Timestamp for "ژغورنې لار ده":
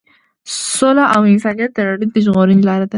2.25-2.89